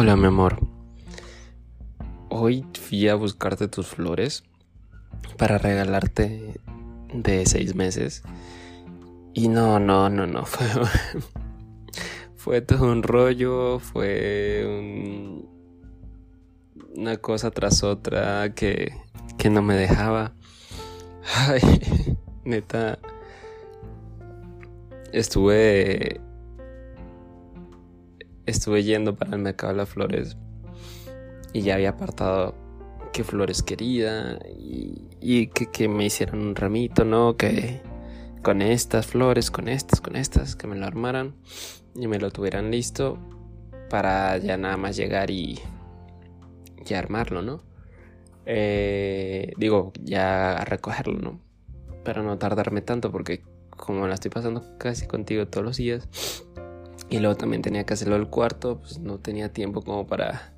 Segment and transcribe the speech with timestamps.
[0.00, 0.60] Hola, mi amor.
[2.28, 4.44] Hoy fui a buscarte tus flores
[5.36, 6.60] para regalarte
[7.12, 8.22] de seis meses.
[9.34, 10.44] Y no, no, no, no.
[10.46, 10.66] Fue,
[12.36, 13.80] fue todo un rollo.
[13.80, 15.48] Fue un,
[16.94, 18.92] una cosa tras otra que,
[19.36, 20.32] que no me dejaba.
[21.48, 23.00] Ay, neta.
[25.12, 26.20] Estuve
[28.48, 30.36] estuve yendo para el mercado de las flores
[31.52, 32.54] y ya había apartado
[33.12, 37.36] qué flores quería y, que, me hicieran un ramito, ¿no?
[37.36, 37.80] Que
[38.42, 41.34] con estas flores, con estas, con estas, que me lo armaran
[41.94, 43.18] y me lo tuvieran listo
[43.90, 45.58] para ya nada más llegar y,
[46.88, 47.62] y armarlo, ¿no?
[48.46, 51.40] Eh, digo, ya a recogerlo, ¿no?
[52.04, 56.08] Para no tardarme tanto porque como la estoy pasando casi contigo todos los días,
[57.10, 60.52] y luego también tenía que hacerlo al cuarto, pues no tenía tiempo como para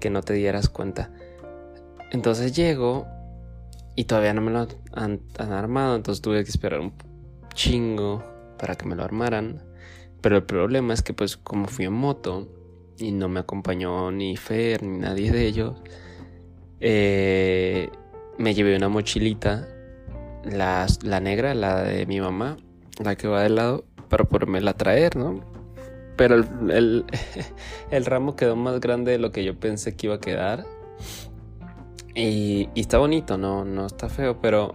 [0.00, 1.10] que no te dieras cuenta.
[2.10, 3.06] Entonces llego
[3.94, 6.92] y todavía no me lo han, armado, entonces tuve que esperar un
[7.52, 8.24] chingo
[8.58, 9.62] para que me lo armaran.
[10.20, 12.48] Pero el problema es que pues como fui en moto
[12.96, 15.82] y no me acompañó ni Fer ni nadie de ellos,
[16.80, 17.90] eh,
[18.38, 19.68] me llevé una mochilita,
[20.44, 22.56] la, la negra, la de mi mamá,
[23.02, 25.57] la que va de lado, para poderme a traer, ¿no?
[26.18, 27.06] Pero el,
[27.90, 30.66] el, ramo quedó más grande de lo que yo pensé que iba a quedar.
[32.14, 34.74] Y, está bonito, no, no está feo, pero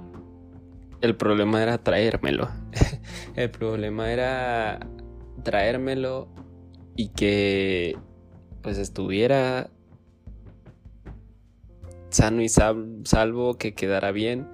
[1.01, 2.49] el problema era traérmelo.
[3.35, 4.79] el problema era
[5.43, 6.29] traérmelo
[6.95, 7.97] y que
[8.61, 9.69] pues estuviera
[12.09, 14.47] sano y salvo, que quedara bien.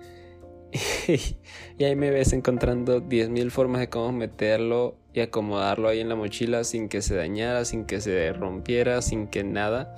[1.78, 6.16] y ahí me ves encontrando 10.000 formas de cómo meterlo y acomodarlo ahí en la
[6.16, 9.96] mochila sin que se dañara, sin que se rompiera, sin que nada.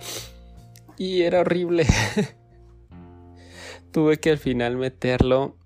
[0.97, 1.85] Y era horrible.
[3.91, 5.57] Tuve que al final meterlo.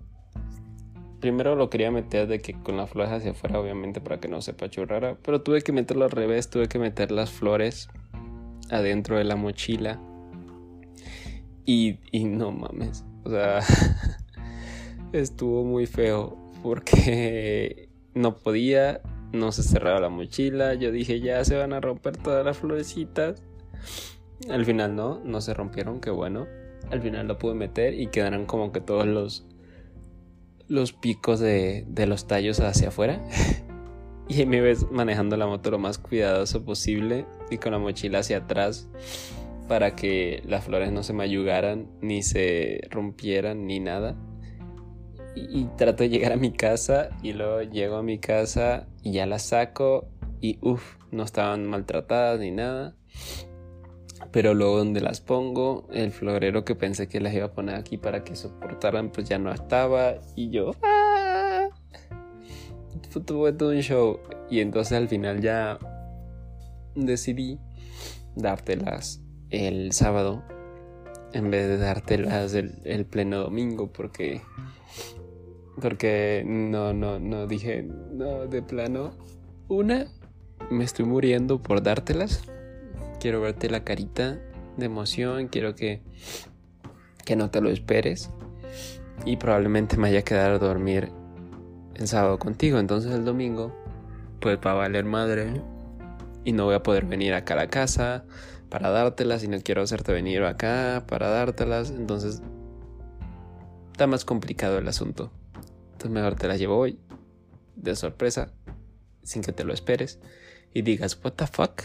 [1.19, 4.41] Primero lo quería meter de que con la flores hacia afuera, obviamente, para que no
[4.41, 5.17] se pachurrara.
[5.23, 7.87] Pero tuve que meterlo al revés, tuve que meter las flores
[8.69, 9.99] adentro de la mochila.
[11.65, 13.05] Y, y no mames.
[13.23, 13.59] O sea,
[15.19, 19.01] estuvo muy feo porque no podía
[19.35, 20.73] no se cerraba la mochila.
[20.73, 23.41] Yo dije, ya se van a romper todas las florecitas.
[24.49, 26.47] Al final no, no se rompieron, qué bueno.
[26.89, 29.45] Al final lo pude meter y quedaron como que todos los,
[30.67, 33.23] los picos de, de los tallos hacia afuera.
[34.27, 38.37] y me ves manejando la moto lo más cuidadoso posible y con la mochila hacia
[38.37, 38.87] atrás
[39.67, 44.15] para que las flores no se mayugaran, ni se rompieran, ni nada
[45.35, 49.25] y, trato de llegar a mi casa y luego llego a mi casa y ya
[49.25, 50.07] las saco
[50.41, 52.95] y uff, no estaban maltratadas ni nada.
[54.31, 57.97] Pero luego donde las pongo, el florero que pensé que las iba a poner aquí
[57.97, 60.15] para que soportaran, pues ya no estaba.
[60.35, 61.69] Y yo, ¡ah!
[63.25, 64.19] Tuve todo un show.
[64.49, 65.79] Y entonces al final ya
[66.95, 67.59] decidí
[68.35, 70.43] dártelas el sábado
[71.33, 74.41] en vez de dártelas el, el pleno domingo porque
[75.79, 79.11] porque no, no, no dije, no, de plano.
[79.67, 80.07] Una,
[80.69, 82.43] me estoy muriendo por dártelas.
[83.19, 84.39] Quiero verte la carita
[84.77, 85.47] de emoción.
[85.47, 86.01] Quiero que,
[87.25, 88.29] que no te lo esperes.
[89.25, 91.11] Y probablemente me vaya a quedar a dormir
[91.95, 92.79] el sábado contigo.
[92.79, 93.73] Entonces el domingo,
[94.39, 95.61] pues va a valer madre.
[96.43, 98.25] Y no voy a poder venir acá a la casa
[98.69, 99.43] para dártelas.
[99.43, 101.89] Y no quiero hacerte venir acá para dártelas.
[101.89, 102.41] Entonces
[103.91, 105.31] está más complicado el asunto.
[105.95, 106.99] Entonces mejor te la llevo hoy,
[107.77, 108.51] de sorpresa,
[109.23, 110.19] sin que te lo esperes
[110.73, 111.81] y digas, what the fuck.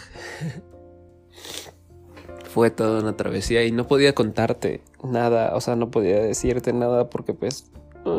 [2.52, 7.08] Fue toda una travesía y no podía contarte nada, o sea, no podía decirte nada
[7.08, 7.70] porque pues...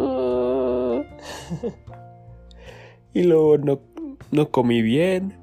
[3.14, 3.82] y luego no,
[4.32, 5.38] no comí bien.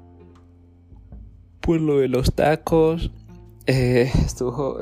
[1.61, 3.11] Por lo de los tacos.
[3.67, 4.79] Eh, estuvo...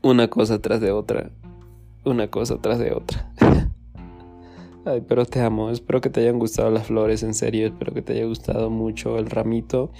[0.00, 1.30] una cosa tras de otra
[2.04, 3.32] una cosa tras de otra.
[4.84, 5.70] Ay, pero te amo.
[5.70, 7.66] Espero que te hayan gustado las flores, en serio.
[7.66, 9.90] Espero que te haya gustado mucho el ramito.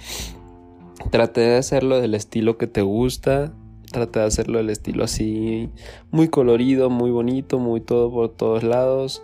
[1.11, 3.53] Traté de hacerlo del estilo que te gusta.
[3.91, 5.69] Traté de hacerlo del estilo así,
[6.11, 9.21] muy colorido, muy bonito, muy todo por todos lados.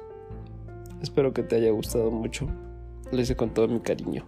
[1.01, 2.47] Espero que te haya gustado mucho.
[3.11, 4.25] Lo hice con todo mi cariño.